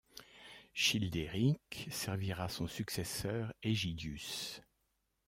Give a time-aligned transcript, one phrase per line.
[0.73, 4.63] Childéric servira son successeur Ægidius.